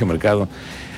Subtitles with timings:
[0.00, 0.48] Jorge Mercado,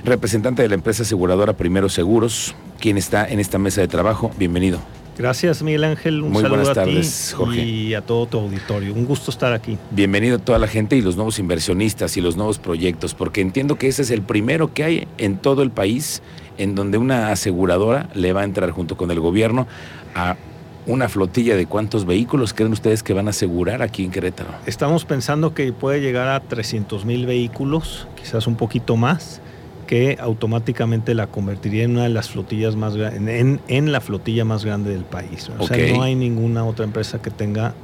[0.04, 4.30] representante de la empresa aseguradora Primero Seguros, quien está en esta mesa de trabajo.
[4.38, 4.78] Bienvenido.
[5.18, 6.22] Gracias, Miguel Ángel.
[6.22, 7.62] Un Muy saludo buenas a tardes, ti Jorge.
[7.64, 8.94] y a todo tu auditorio.
[8.94, 9.76] Un gusto estar aquí.
[9.90, 13.76] Bienvenido a toda la gente y los nuevos inversionistas y los nuevos proyectos, porque entiendo
[13.76, 16.22] que ese es el primero que hay en todo el país
[16.56, 19.66] en donde una aseguradora le va a entrar junto con el gobierno
[20.14, 20.36] a
[20.86, 24.50] una flotilla de cuántos vehículos creen ustedes que van a asegurar aquí en Querétaro.
[24.66, 29.40] Estamos pensando que puede llegar a 300 mil vehículos, quizás un poquito más,
[29.86, 34.90] que automáticamente la convertiría en una de las flotillas más en, la flotilla más grande
[34.90, 35.50] del país.
[35.58, 37.74] O sea, no hay ninguna otra empresa que tenga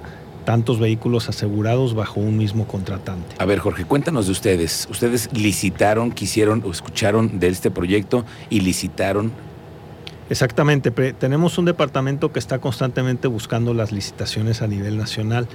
[0.49, 3.37] tantos vehículos asegurados bajo un mismo contratante.
[3.37, 4.89] A ver, Jorge, cuéntanos de ustedes.
[4.91, 9.31] Ustedes licitaron, quisieron o escucharon de este proyecto y licitaron.
[10.31, 15.49] Exactamente, tenemos un departamento que está constantemente buscando las licitaciones a nivel nacional.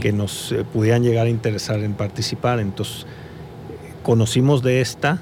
[0.00, 2.60] Que nos eh, pudieran llegar a interesar en participar.
[2.60, 3.06] Entonces,
[4.02, 5.20] conocimos de esta,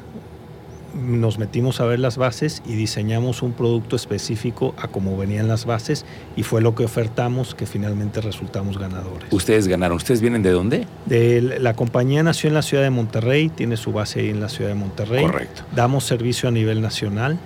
[0.96, 5.66] nos metimos a ver las bases y diseñamos un producto específico a como venían las
[5.66, 6.04] bases
[6.37, 9.30] y fue lo que ofertamos que finalmente resultamos ganadores.
[9.30, 9.98] Ustedes ganaron.
[9.98, 10.87] ¿Ustedes vienen de dónde?
[11.04, 14.48] De, la compañía nació en la ciudad de Monterrey, tiene su base ahí en la
[14.48, 15.24] ciudad de Monterrey.
[15.24, 15.63] Correcto.
[15.74, 17.38] Damos servicio a nivel nacional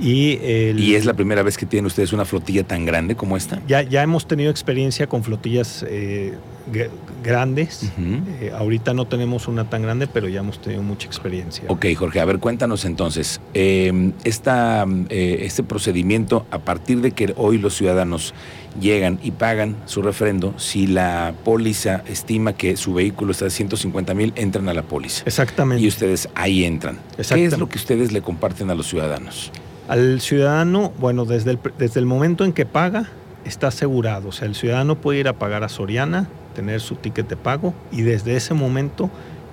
[0.00, 3.36] y, el- ¿Y es la primera vez que tienen ustedes una flotilla tan grande como
[3.36, 3.60] esta?
[3.66, 6.34] ya, ya hemos tenido experiencia con flotillas eh,
[6.72, 6.88] gr-
[7.22, 7.82] grandes.
[7.98, 8.22] Ujú.
[8.40, 11.64] Eh, ahorita no tenemos una tan grande, pero ya hemos tenido mucha experiencia.
[11.68, 17.34] Ok, Jorge, a ver, cuéntanos entonces, eh, esta, eh, este procedimiento, a partir de que
[17.36, 18.32] hoy los ciudadanos
[18.80, 24.14] llegan y pagan su refrendo, si la póliza estima que su vehículo está de 150
[24.14, 25.24] mil, entran a la póliza.
[25.26, 25.82] Exactamente.
[25.84, 26.94] Y ustedes ahí entran.
[26.94, 27.56] ¿Qué es Exactamente.
[27.58, 29.50] lo que ustedes le comparten a los ciudadanos?
[29.90, 33.08] Al ciudadano, bueno, desde el, desde el momento en que paga,
[33.44, 34.28] está asegurado.
[34.28, 37.74] O sea, el ciudadano puede ir a pagar a Soriana, tener su ticket de pago
[37.90, 39.10] y desde ese momento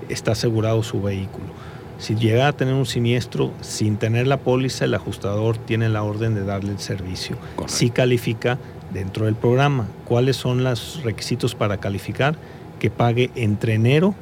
[0.10, 1.48] está asegurado su vehículo.
[1.98, 6.36] Si llega a tener un siniestro sin tener la póliza, el ajustador tiene la orden
[6.36, 7.36] de darle el servicio.
[7.56, 7.76] Correcto.
[7.76, 8.60] Si califica
[8.94, 9.88] dentro del programa.
[10.06, 12.36] ¿Cuáles son los requisitos para calificar?
[12.80, 14.14] Que pague entre enero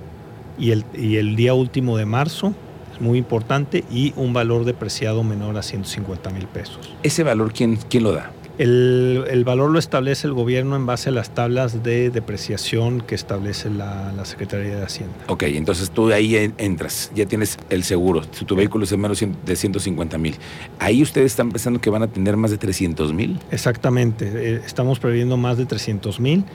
[0.57, 2.53] y el, y el día último de marzo,
[2.95, 6.93] es muy importante, y un valor depreciado menor a 150 mil pesos.
[7.03, 8.31] ¿Ese valor quién, quién lo da?
[8.57, 13.13] El, el valor lo establece el gobierno en base a las tablas de depreciación que
[13.13, 15.13] establece la, la Secretaría de Hacienda.
[15.27, 18.95] Ok, entonces tú ahí en- entras, ya tienes el seguro, si tu vehículo es de
[18.97, 20.35] menos de 150 mil.
[20.79, 23.37] Ahí ustedes están pensando que van a tener más de 300 mil.
[23.51, 26.45] Exactamente, eh, estamos previendo más de 300 mil.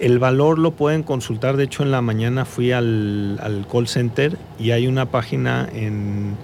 [0.00, 4.36] El valor lo pueden consultar, de hecho en la mañana fui al, al call center
[4.58, 6.34] y hay una página en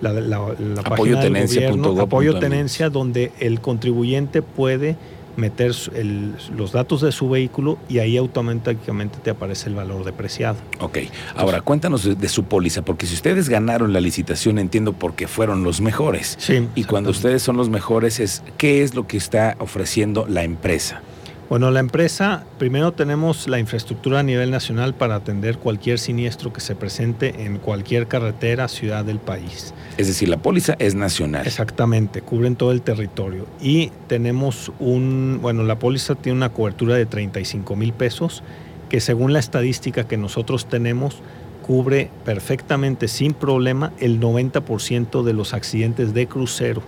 [0.00, 4.96] la, la, la página del Apoyotenencia punto gobierno, punto apoyo tenencia, donde el contribuyente puede
[5.36, 10.56] meter el- los datos de su vehículo y ahí automáticamente te aparece el valor depreciado.
[10.80, 10.98] Ok,
[11.36, 15.62] ahora cuéntanos de, de su póliza, porque si ustedes ganaron la licitación, entiendo porque fueron
[15.64, 16.36] los mejores.
[16.40, 20.42] Sí, Y cuando ustedes son los mejores, es ¿qué es lo que está ofreciendo la
[20.42, 21.02] empresa?
[21.48, 26.60] Bueno, la empresa, primero tenemos la infraestructura a nivel nacional para atender cualquier siniestro que
[26.60, 29.72] se presente en cualquier carretera, ciudad del país.
[29.96, 31.46] Es decir, la póliza es nacional.
[31.46, 33.46] Exactamente, cubren todo el territorio.
[33.62, 38.42] Y tenemos un, bueno, la póliza tiene una cobertura de 35 mil pesos,
[38.90, 41.22] que según la estadística que nosotros tenemos,
[41.66, 46.82] cubre perfectamente, sin problema, el 90% de los accidentes de crucero.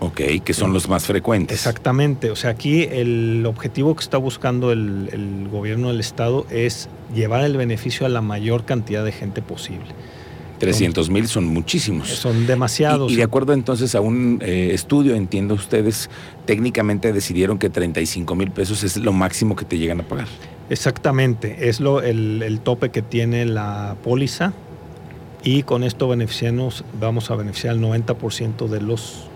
[0.00, 1.56] Ok, que son los más frecuentes.
[1.56, 6.88] Exactamente, o sea, aquí el objetivo que está buscando el, el gobierno del estado es
[7.14, 9.86] llevar el beneficio a la mayor cantidad de gente posible.
[10.58, 12.08] 300 mil son muchísimos.
[12.08, 13.10] Son demasiados.
[13.10, 16.10] Y, y de acuerdo entonces a un eh, estudio, entiendo ustedes,
[16.46, 20.28] técnicamente decidieron que 35 mil pesos es lo máximo que te llegan a pagar.
[20.70, 24.52] Exactamente, es lo, el, el tope que tiene la póliza
[25.42, 29.28] y con esto beneficiarnos, vamos a beneficiar al 90% de los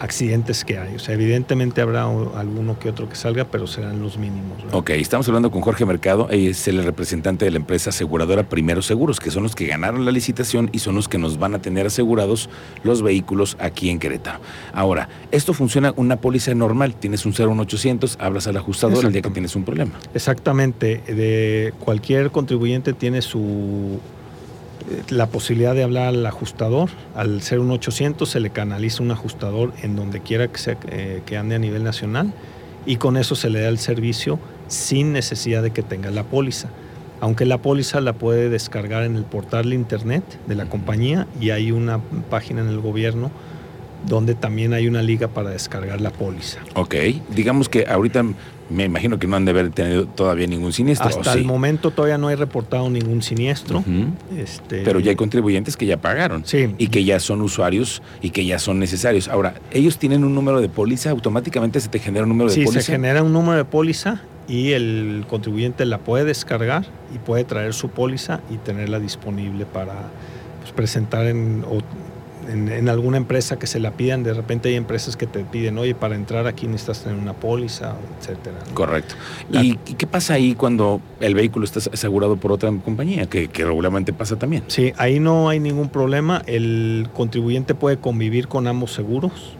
[0.00, 0.94] accidentes que hay.
[0.96, 4.64] O sea, evidentemente habrá alguno que otro que salga, pero serán los mínimos.
[4.64, 4.78] ¿no?
[4.78, 8.82] Ok, estamos hablando con Jorge Mercado, él es el representante de la empresa aseguradora Primero
[8.82, 11.60] Seguros, que son los que ganaron la licitación y son los que nos van a
[11.60, 12.48] tener asegurados
[12.82, 14.40] los vehículos aquí en Querétaro.
[14.72, 19.30] Ahora, esto funciona una póliza normal, tienes un 01800, hablas al ajustador el día que
[19.30, 19.92] tienes un problema.
[20.14, 24.00] Exactamente, de cualquier contribuyente tiene su
[25.08, 26.90] la posibilidad de hablar al ajustador.
[27.14, 31.22] Al ser un 800 se le canaliza un ajustador en donde quiera que, sea, eh,
[31.26, 32.32] que ande a nivel nacional
[32.86, 34.38] y con eso se le da el servicio
[34.68, 36.68] sin necesidad de que tenga la póliza.
[37.20, 41.50] Aunque la póliza la puede descargar en el portal de internet de la compañía y
[41.50, 43.30] hay una página en el gobierno
[44.06, 46.58] donde también hay una liga para descargar la póliza.
[46.74, 46.94] Ok,
[47.34, 48.24] digamos que ahorita
[48.70, 51.08] me imagino que no han de haber tenido todavía ningún siniestro.
[51.08, 53.84] Hasta el momento todavía no hay reportado ningún siniestro.
[54.36, 54.82] este...
[54.82, 56.74] Pero ya hay contribuyentes que ya pagaron sí.
[56.78, 59.28] y que ya son usuarios y que ya son necesarios.
[59.28, 62.80] Ahora, ellos tienen un número de póliza, automáticamente se te genera un número de póliza.
[62.80, 67.44] Sí, se genera un número de póliza y el contribuyente la puede descargar y puede
[67.44, 69.94] traer su póliza y tenerla disponible para
[70.60, 71.64] pues, presentar en,
[72.48, 74.22] en, alguna empresa que se la pidan.
[74.22, 77.94] De repente hay empresas que te piden, oye, para entrar aquí necesitas tener una póliza,
[78.20, 78.58] etcétera.
[78.74, 79.14] Correcto.
[79.52, 84.12] ¿Y, qué pasa ahí cuando el vehículo está asegurado por otra compañía, que, que, regularmente
[84.12, 84.64] pasa también?
[84.68, 86.42] Sí, ahí no hay ningún problema.
[86.46, 89.56] El contribuyente puede convivir con ambos seguros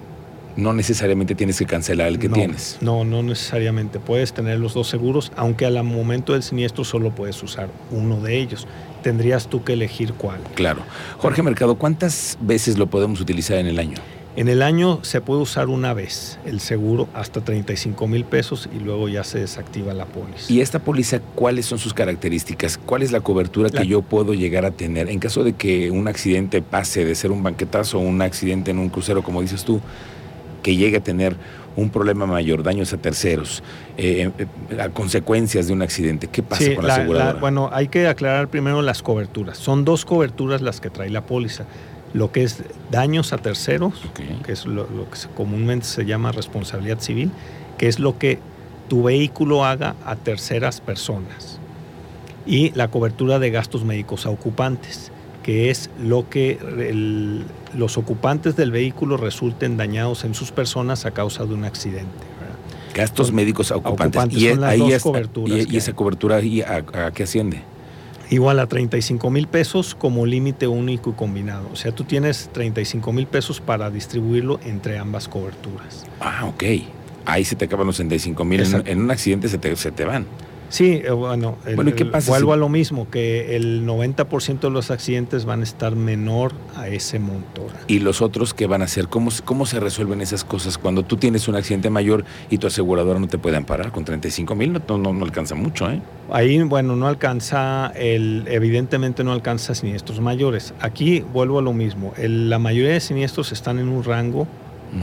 [0.57, 2.79] no necesariamente tienes que cancelar el que tienes.
[2.81, 3.99] No, no necesariamente.
[3.99, 8.39] Puedes tener los dos seguros, aunque al momento del siniestro solo puedes usar uno de
[8.39, 8.67] ellos.
[9.03, 10.41] Tendrías tú que elegir cuál.
[10.55, 10.83] Claro.
[11.19, 13.97] Jorge Mercado, ¿cuántas veces lo podemos utilizar en el año?
[14.37, 18.81] En el año se puede usar una vez el seguro hasta 35 mil pesos y
[18.81, 20.53] luego ya se desactiva la póliza.
[20.53, 22.77] ¿Y esta póliza cuáles son sus características?
[22.77, 26.09] ¿Cuál es la cobertura que yo puedo llegar a tener en caso de que un
[26.09, 29.81] accidente pase de ser un banquetazo o un accidente en un crucero, como dices tú?
[30.65, 31.37] Que llegue a tener
[31.77, 33.63] un problema mayor, daños a terceros,
[33.99, 36.27] eh, eh, a consecuencias de un accidente.
[36.27, 37.39] ¿Qué pasa con la, aseguradora?
[37.39, 39.59] bueno, hay que aclarar primero las coberturas.
[39.59, 41.67] Son dos coberturas las que trae la póliza.
[42.15, 44.01] Lo que es daños a terceros,
[44.45, 47.31] que es lo, que comúnmente se llama responsabilidad civil,
[47.77, 48.39] que es lo que
[48.89, 51.59] tu vehículo haga a terceras personas.
[52.47, 55.11] Y la cobertura de gastos médicos a ocupantes
[55.45, 56.59] que es lo que
[57.77, 62.09] los ocupantes del vehículo resulten dañados en sus personas a causa de un accidente.
[62.95, 64.23] Gastos médicos a ocupantes.
[64.33, 64.93] y, ahí y,
[65.77, 67.63] esa cobertura ahí a, qué asciende?
[68.31, 71.69] Igual a 35 mil pesos como límite único y combinado.
[71.73, 76.07] O sea, tú tienes 35 mil pesos para distribuirlo entre ambas coberturas.
[76.21, 76.65] Ah, ok.
[77.27, 78.63] Ahí se te acaban los 65 mil.
[78.87, 80.27] En, un accidente se te, se te van.
[80.75, 84.91] Sí, eh, bueno, bueno qué pasa vuelvo a lo mismo, que el 90% de los
[84.91, 87.69] accidentes van a estar menor a ese monto.
[87.87, 89.07] ¿Y los otros qué van a hacer?
[89.07, 93.21] ¿Cómo, ¿Cómo se resuelven esas cosas cuando tú tienes un accidente mayor y tu aseguradora
[93.21, 93.93] no te puede amparar?
[93.93, 96.03] Con 35 mil no, no, alcanza mucho, ¿eh?
[96.33, 100.75] Ahí, bueno, no alcanza, el, evidentemente no alcanza siniestros mayores.
[100.81, 104.49] Aquí vuelvo a lo mismo, la mayoría de siniestros están en un rango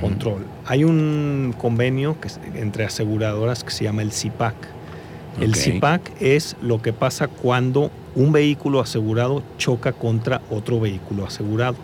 [0.02, 0.46] control.
[0.66, 2.28] Hay un convenio que,
[2.60, 4.81] entre aseguradoras que se llama el CIPAC
[5.40, 11.78] el CIPAC es lo que pasa cuando un vehículo asegurado choca contra otro vehículo asegurado.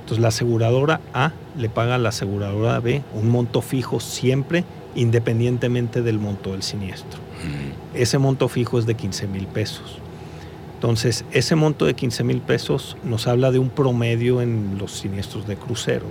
[0.00, 4.64] Entonces la aseguradora A le paga a la aseguradora B un monto fijo siempre
[4.94, 7.20] independientemente del monto del siniestro.
[7.20, 7.96] Mm.
[7.96, 9.98] Ese monto fijo es de 15 mil pesos.
[10.74, 15.46] Entonces, ese monto de 15 mil pesos nos habla de un promedio en los siniestros
[15.46, 16.06] de crucero.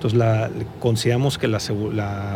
[0.00, 1.60] Entonces, la, consideramos que la,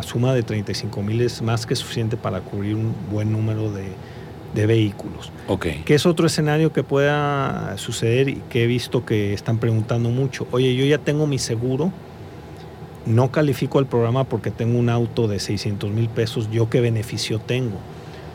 [0.03, 5.31] suma de 35 mil es más que suficiente para cubrir un buen número de, vehículos.
[5.47, 5.81] Okay.
[5.83, 10.47] ¿Qué es otro escenario que pueda suceder y que he visto que están preguntando mucho?
[10.51, 11.91] Oye, yo ya tengo mi seguro,
[13.07, 17.39] no califico el programa porque tengo un auto de 600 mil pesos, ¿yo qué beneficio
[17.39, 17.79] tengo?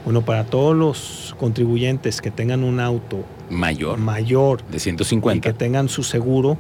[0.04, 5.56] Bueno, para todos los contribuyentes que tengan un auto mayor, mayor de 150 y que
[5.56, 6.58] tengan su seguro,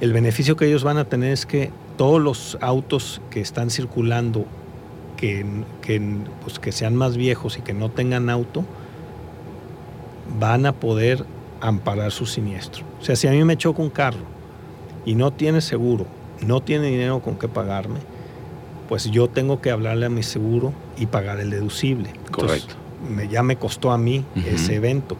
[0.00, 4.46] el beneficio que ellos van a tener es que todos los autos que están circulando,
[5.16, 5.44] que,
[6.42, 8.64] pues, que, sean más viejos y que no tengan auto,
[10.38, 11.24] van a poder
[11.60, 12.84] amparar su siniestro.
[13.00, 14.24] O sea, si a mí me choca un carro
[15.04, 16.06] y no tiene seguro,
[16.40, 18.00] no tiene dinero con qué pagarme,
[18.88, 22.10] pues yo tengo que hablarle a mi seguro y pagar el deducible.
[22.30, 22.74] Correcto.
[23.08, 25.16] me, ya me costó a mí ese evento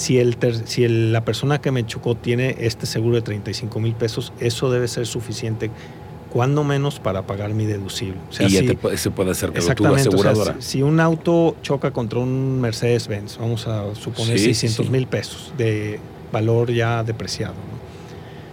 [0.00, 4.32] si, el si la persona que me chocó tiene este seguro de 35 mil pesos,
[4.40, 5.70] eso debe ser suficiente,
[6.30, 8.16] cuando menos, para pagar mi deducible.
[8.40, 8.60] y ya
[8.96, 10.56] se puede hacer con tu aseguradora.
[10.60, 16.00] si, un auto choca contra un Mercedes-Benz, vamos a suponer 600 mil pesos de
[16.32, 17.54] valor ya depreciado.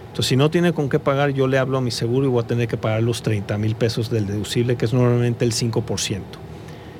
[0.08, 2.44] Entonces, si no tiene con qué pagar, yo le hablo a mi seguro y voy
[2.44, 6.20] a tener que pagar los 30 mil pesos del deducible, que es normalmente el 5%.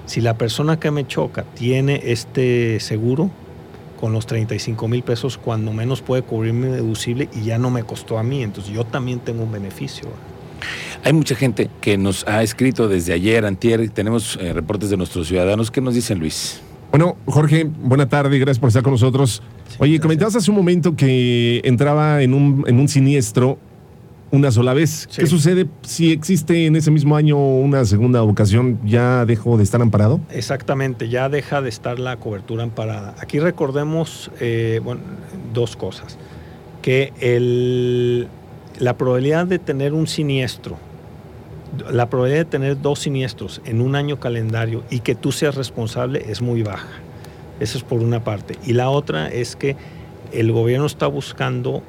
[0.06, 3.30] Si la persona que me choca tiene este seguro,
[3.98, 7.82] con los 35 mil pesos, cuando menos puede cubrir mi deducible y ya no me
[7.82, 8.42] costó a mí.
[8.42, 10.08] Entonces yo también tengo un beneficio.
[11.04, 15.28] Hay mucha gente que nos ha escrito desde ayer, antier, tenemos eh, reportes de nuestros
[15.28, 15.70] ciudadanos.
[15.70, 16.60] ¿Qué nos dicen, Luis?
[16.90, 19.42] Bueno, Jorge, buena tarde, gracias por estar con nosotros.
[19.78, 23.58] Oye, comentabas hace un momento que entraba en un, en un siniestro
[24.30, 25.08] una sola vez.
[25.14, 28.78] ¿Qué sucede si existe en ese mismo año una segunda ocasión?
[28.84, 30.20] ¿Ya dejó de estar amparado?
[30.30, 33.14] Exactamente, ya deja de estar la cobertura amparada.
[33.20, 34.80] Aquí recordemos eh,
[35.52, 36.18] dos cosas.
[36.82, 38.28] Que el,
[38.78, 40.76] la probabilidad de tener un siniestro,
[41.90, 46.24] la probabilidad de tener dos siniestros en un año calendario y que tú seas responsable
[46.28, 46.88] es muy baja.
[47.60, 48.56] Eso es por una parte.
[48.64, 49.76] Y la otra es que
[50.32, 51.82] el gobierno está buscando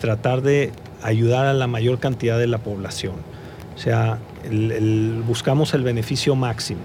[0.00, 3.14] tratar de ayudar a la mayor cantidad de la población.
[3.74, 4.18] O sea,
[5.26, 6.80] buscamos el beneficio máximo.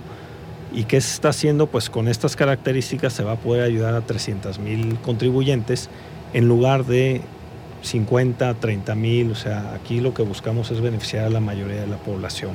[0.73, 1.67] ¿Y qué se está haciendo?
[1.67, 5.89] Pues con estas características se va a poder ayudar a 300 mil contribuyentes
[6.33, 7.21] en lugar de
[7.83, 9.31] 50, 30 mil.
[9.31, 12.51] O sea, aquí lo que buscamos es beneficiar a la mayoría de la población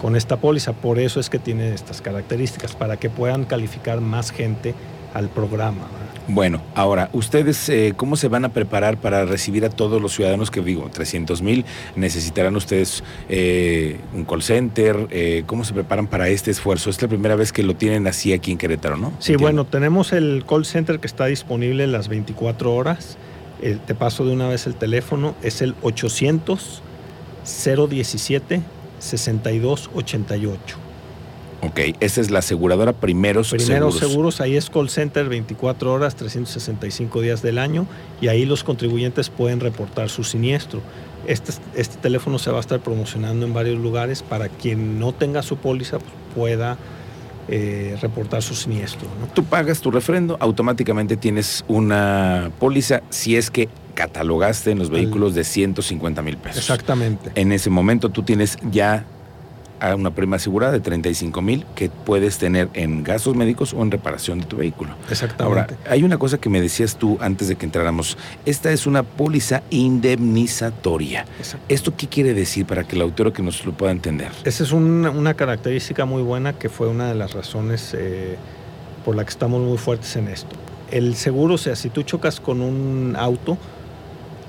[0.00, 0.72] con esta póliza.
[0.72, 4.74] Por eso es que tiene estas características, para que puedan calificar más gente
[5.12, 5.86] al programa.
[6.30, 10.50] Bueno, ahora, ¿ustedes eh, cómo se van a preparar para recibir a todos los ciudadanos
[10.50, 11.64] que digo, 300 mil?
[11.96, 15.08] ¿Necesitarán ustedes eh, un call center?
[15.10, 16.90] Eh, ¿Cómo se preparan para este esfuerzo?
[16.90, 19.14] Es la primera vez que lo tienen así aquí en Querétaro, ¿no?
[19.20, 23.16] Sí, bueno, tenemos el call center que está disponible las 24 horas.
[23.60, 26.82] te paso de una vez el teléfono, es el 800
[27.44, 28.60] 017
[28.98, 30.87] 6288.
[31.60, 34.40] Ok, esa es la aseguradora Primeros, Primeros Seguros.
[34.40, 37.86] ahí es call center 24 horas, 365 días del año
[38.20, 40.80] y ahí los contribuyentes pueden reportar su siniestro.
[41.26, 45.42] Este, este teléfono se va a estar promocionando en varios lugares para quien no tenga
[45.42, 46.78] su póliza pues, pueda
[47.48, 49.08] eh, reportar su siniestro.
[49.34, 55.34] Tú pagas tu refrendo, automáticamente tienes una póliza si es que catalogaste en los vehículos
[55.34, 56.58] de 150 mil pesos.
[56.58, 57.32] Exactamente.
[57.34, 59.06] En ese momento tú tienes ya
[59.80, 63.90] a una prima asegurada de 35 mil que puedes tener en gastos médicos o en
[63.90, 64.90] reparación de tu vehículo.
[65.10, 65.74] Exactamente.
[65.74, 68.18] Ahora, hay una cosa que me decías tú antes de que entráramos.
[68.46, 71.26] Esta es una póliza indemnizatoria.
[71.68, 74.30] ¿Esto qué quiere decir para que el autor que nos lo pueda entender?
[74.44, 78.36] Esa es una, característica muy buena que fue una de las razones eh,
[79.04, 80.56] por la que estamos muy fuertes en esto.
[80.90, 83.58] El seguro, o sea, si tú chocas con un auto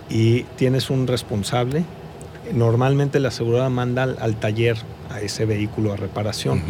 [0.09, 1.83] y tienes un responsable,
[2.53, 4.77] normalmente la aseguradora manda al taller
[5.10, 6.62] a ese vehículo a reparación.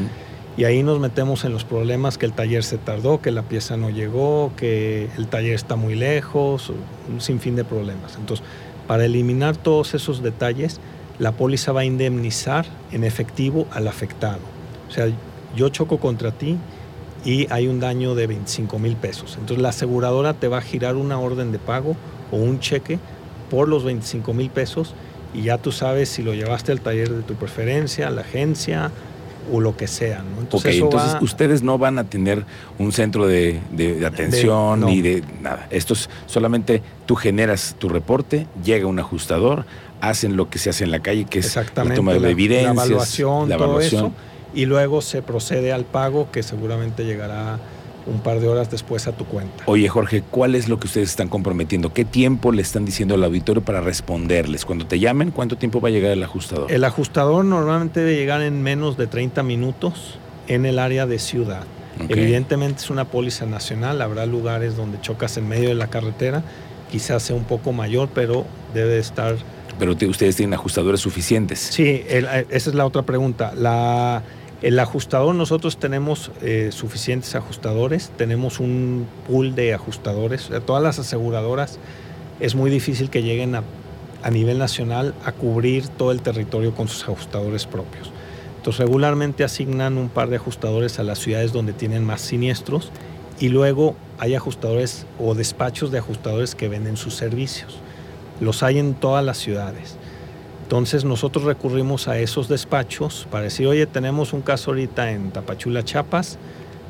[0.57, 3.77] Y ahí nos metemos en los problemas que el taller se tardó, que la pieza
[3.77, 6.71] no llegó, que el taller está muy lejos,
[7.09, 8.17] un sinfín de problemas.
[8.17, 8.45] Entonces,
[8.87, 10.81] para eliminar todos esos detalles,
[11.17, 14.39] la póliza va a indemnizar en efectivo al afectado.
[14.89, 15.07] O sea,
[15.55, 16.57] yo choco contra ti
[17.23, 19.37] y hay un daño de 25 mil pesos.
[19.39, 21.95] Entonces la aseguradora te va a girar una orden de pago
[22.31, 22.99] o un cheque
[23.49, 24.93] por los 25 mil pesos
[25.33, 28.91] y ya tú sabes si lo llevaste al taller de tu preferencia, a la agencia
[29.51, 30.19] o lo que sea.
[30.23, 30.41] ¿no?
[30.41, 32.45] Entonces, entonces ustedes no van a tener
[32.77, 33.59] un centro de,
[34.05, 35.67] atención ni de nada.
[35.69, 39.65] Esto es solamente tú generas tu reporte, llega un ajustador,
[40.01, 42.83] hacen lo que se hace en la calle, que es la toma de evidencias, la
[42.83, 44.01] evaluación, la evaluación.
[44.01, 44.13] Todo eso,
[44.53, 47.59] y luego se procede al pago que seguramente llegará
[48.09, 49.63] un par de horas después a tu cuenta.
[49.65, 51.93] Oye, Jorge, ¿cuál es lo que ustedes están comprometiendo?
[51.93, 54.65] ¿Qué tiempo le están diciendo al auditorio para responderles?
[54.65, 56.71] Cuando te llamen, ¿cuánto tiempo va a llegar el ajustador?
[56.71, 61.63] El ajustador normalmente debe llegar en menos de 30 minutos en el área de ciudad.
[62.07, 66.43] Evidentemente es una póliza nacional, habrá lugares donde chocas en medio de la carretera,
[66.89, 69.35] quizás sea un poco mayor, pero debe estar...
[69.77, 71.59] Pero ustedes tienen ajustadores suficientes.
[71.59, 73.53] Sí, esa es la otra pregunta.
[73.55, 74.23] La,
[74.61, 80.49] el ajustador, nosotros tenemos eh, suficientes ajustadores, tenemos un pool de ajustadores.
[80.65, 81.79] Todas las aseguradoras
[82.41, 83.63] es muy difícil que lleguen a,
[84.21, 88.11] a, nivel nacional a cubrir todo el territorio con sus ajustadores propios.
[88.57, 92.91] Entonces regularmente asignan un par de ajustadores a las ciudades donde tienen más siniestros
[93.39, 97.77] y luego hay ajustadores o despachos de ajustadores que venden sus servicios.
[98.41, 99.98] Los hay en todas las ciudades.
[100.69, 105.83] Entonces nosotros recurrimos a esos despachos para decir, oye, tenemos un caso ahorita en Tapachula,
[105.83, 106.37] Chiapas,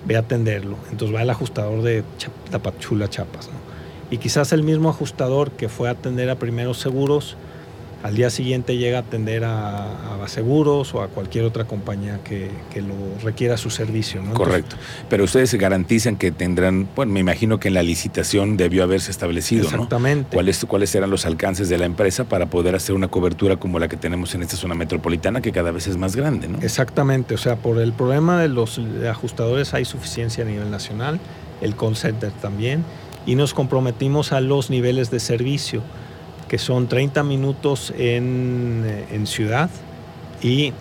[0.05, 0.75] ve a atenderlo.
[0.91, 2.03] Entonces va el ajustador de
[2.51, 3.49] Tapachula, Chiapas.
[4.11, 7.37] Y quizás el mismo ajustador que fue a atender a primeros seguros,
[8.01, 12.49] al día siguiente llega a atender a, a Seguros o a cualquier otra compañía que,
[12.79, 14.21] lo requiera su servicio.
[14.21, 14.33] ¿no?
[14.33, 14.77] Correcto.
[15.09, 19.11] Pero ustedes se garantizan que tendrán, bueno, me imagino que en la licitación debió haberse
[19.11, 20.33] establecido, Exactamente.
[20.33, 23.89] ¿Cuáles, ¿Cuáles eran los alcances de la empresa para poder hacer una cobertura como la
[23.89, 26.59] que tenemos en esta zona metropolitana, que cada vez es más grande, ¿no?
[26.61, 27.33] Exactamente.
[27.33, 28.79] O sea, por el problema de los
[29.09, 31.19] ajustadores hay suficiencia a nivel nacional,
[31.61, 32.85] el call center también,
[33.25, 35.83] y nos comprometimos a los niveles de servicio
[36.49, 39.69] que son 30 minutos en, ciudad
[40.41, 40.73] y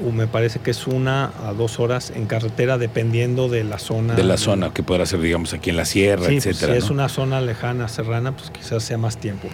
[0.00, 4.14] uh, me parece que es una a dos horas en carretera dependiendo de la zona.
[4.14, 6.74] De la zona, que podrá ser, digamos, aquí en la sierra, sí, pues, etcétera.
[6.74, 9.48] si es una zona lejana, serrana, pues quizás sea más tiempo.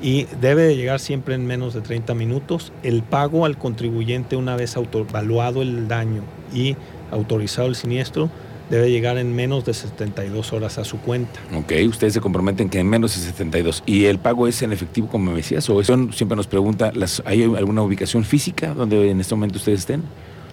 [0.00, 2.72] Y debe de llegar siempre en menos de 30 minutos.
[2.82, 6.22] El pago al contribuyente una vez evaluado el daño
[6.54, 6.76] y
[7.10, 8.30] autorizado el siniestro
[8.70, 11.40] debe llegar en menos de 72 horas a su cuenta.
[11.54, 13.82] Ok, ustedes se comprometen que en menos de 72.
[13.84, 15.68] ¿Y el pago es en efectivo, como me decías?
[15.68, 19.80] ¿O eso siempre nos pregunta, las, ¿hay alguna ubicación física donde en este momento ustedes
[19.80, 20.02] estén?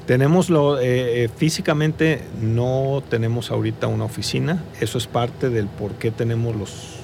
[0.07, 4.63] Tenemos lo, eh, eh, físicamente no tenemos ahorita una oficina.
[4.79, 6.95] Eso es parte del por qué tenemos los,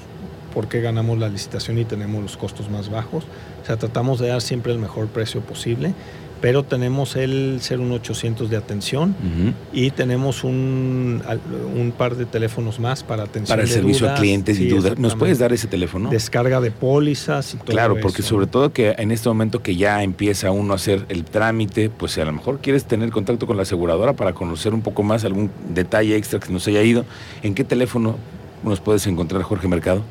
[0.52, 3.24] por qué ganamos la licitación y tenemos los costos más bajos.
[3.62, 5.94] O sea, tratamos de dar siempre el mejor precio posible
[6.44, 9.16] pero tenemos el 01800 de atención
[9.72, 11.22] y tenemos un,
[11.74, 13.56] un, par de teléfonos más para atención.
[13.56, 14.98] Para el servicio a clientes y dudas.
[14.98, 16.10] ¿Nos puedes dar ese teléfono?
[16.10, 20.02] Descarga de pólizas y todo Claro, porque sobre todo que en este momento que ya
[20.02, 23.62] empieza uno a hacer el trámite, pues a lo mejor quieres tener contacto con la
[23.62, 27.06] aseguradora para conocer un poco más algún detalle extra que nos haya ido.
[27.42, 28.18] ¿En qué teléfono
[28.62, 30.02] nos puedes encontrar, Jorge Mercado?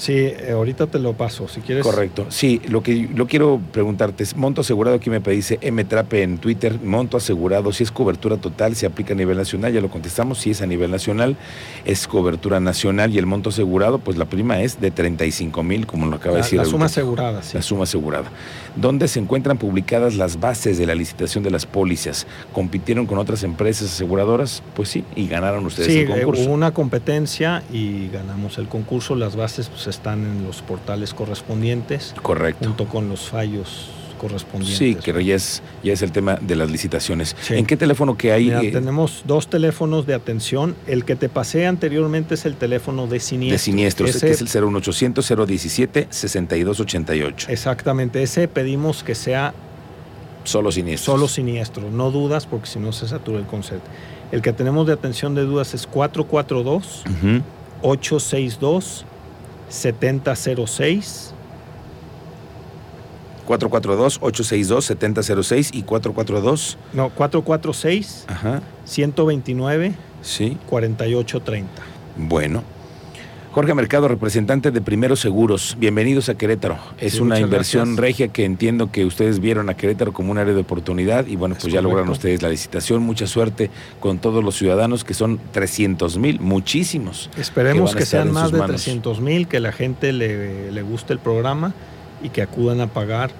[0.00, 1.84] Sí, eh, ahorita te lo paso, si quieres.
[1.84, 2.24] Correcto.
[2.30, 6.80] Sí, lo que lo quiero preguntarte es, monto asegurado, aquí me dice Mtrape en Twitter,
[6.82, 10.52] monto asegurado, si es cobertura total, se aplica a nivel nacional, ya lo contestamos, si
[10.52, 11.36] es a nivel nacional,
[11.84, 16.06] es cobertura nacional y el monto asegurado, pues la prima es de 35 mil, como
[16.06, 16.58] lo acaba de decir.
[16.58, 17.58] La suma asegurada, sí.
[17.58, 18.30] La suma asegurada.
[18.76, 22.26] ¿Dónde se encuentran publicadas las bases de la licitación de las pólizas?
[22.54, 24.62] ¿Compitieron con otras empresas aseguradoras?
[24.74, 26.40] Pues sí, y ganaron ustedes el concurso.
[26.40, 31.14] Sí, hubo una competencia y ganamos el concurso, las bases pues están en los portales
[31.14, 32.14] correspondientes.
[32.22, 32.66] Correcto.
[32.66, 34.78] Junto con los fallos correspondientes.
[34.78, 37.34] Sí, que ya es, ya es el tema de las licitaciones.
[37.48, 38.50] ¿En qué teléfono que hay?
[38.50, 38.70] Eh?
[38.70, 40.76] tenemos dos teléfonos de atención.
[40.86, 43.54] El que te pasé anteriormente es el teléfono de siniestro.
[43.54, 47.48] De siniestro, ese, que es el 01800 017 6288.
[47.50, 49.54] Exactamente, ese pedimos que sea
[50.44, 51.14] solo siniestro.
[51.14, 53.88] Solo siniestro, no dudas porque si no se satura el concepto.
[54.32, 57.04] El que tenemos de atención de dudas es 442
[57.82, 59.06] 862
[59.70, 61.34] 7006
[63.48, 66.78] 442-862-7006 y 442.
[66.92, 68.62] No, 446 Ajá.
[68.84, 70.56] 129 sí.
[70.68, 71.82] 4830.
[72.16, 72.62] Bueno.
[73.52, 76.78] Jorge Mercado, representante de Primeros Seguros, bienvenidos a Querétaro.
[77.00, 80.60] Es una inversión regia que entiendo que ustedes vieron a Querétaro como un área de
[80.60, 83.02] oportunidad y bueno, pues ya lograron ustedes la licitación.
[83.02, 87.28] Mucha suerte con todos los ciudadanos que son 300 mil, muchísimos.
[87.36, 91.74] Esperemos que, sean más de 300 mil, que la gente le, le guste el programa
[92.22, 93.32] y que acudan a pagar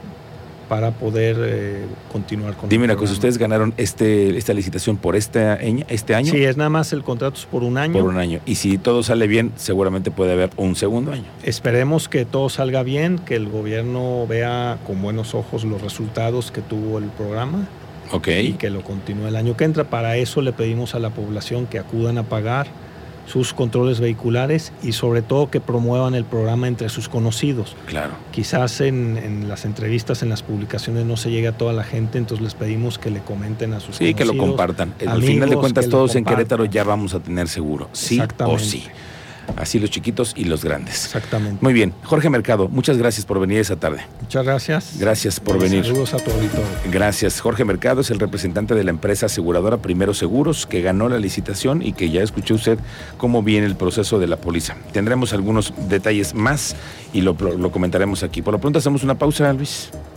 [0.70, 5.58] para poder eh, continuar con Dime una cosa, ¿ustedes ganaron este, esta licitación por este,
[5.88, 6.30] este año?
[6.30, 7.94] Sí, es nada más el contrato es por un año.
[7.94, 8.38] Por un año.
[8.46, 11.24] Y si todo sale bien, seguramente puede haber un segundo año.
[11.42, 16.60] Esperemos que todo salga bien, que el gobierno vea con buenos ojos los resultados que
[16.60, 17.66] tuvo el programa.
[18.12, 18.28] Ok.
[18.28, 19.82] Y que lo continúe el año que entra.
[19.82, 22.68] Para eso le pedimos a la población que acudan a pagar
[23.26, 27.76] sus controles vehiculares y sobre todo que promuevan el programa entre sus conocidos.
[27.86, 28.12] Claro.
[28.32, 32.42] Quizás en, las entrevistas, en las publicaciones no se llegue a toda la gente, entonces
[32.42, 34.94] les pedimos que le comenten a sus sí, que lo compartan.
[35.06, 38.84] Al final de cuentas todos en Querétaro ya vamos a tener seguro, sí o sí.
[39.56, 41.06] Así los chiquitos y los grandes.
[41.06, 41.58] Exactamente.
[41.60, 41.92] Muy bien.
[42.04, 44.00] Jorge Mercado, muchas gracias por venir esa tarde.
[44.20, 44.98] Muchas gracias.
[44.98, 45.84] Gracias por venir.
[45.84, 46.66] Saludos a tu auditorio.
[46.90, 47.40] Gracias.
[47.40, 51.82] Jorge Mercado es el representante de la empresa aseguradora Primero Seguros que ganó la licitación
[51.82, 52.78] y que ya escuchó usted
[53.16, 54.76] cómo viene el proceso de la póliza.
[54.92, 56.76] Tendremos algunos detalles más
[57.12, 58.42] y lo, lo comentaremos aquí.
[58.42, 59.90] Por lo pronto hacemos una pausa, Luis.